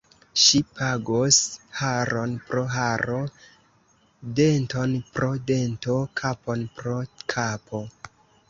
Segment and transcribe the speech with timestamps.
[0.43, 1.37] Ŝi pagos
[1.81, 3.19] haron pro haro,
[4.41, 6.97] denton pro dento, kapon pro
[7.37, 7.85] kapo.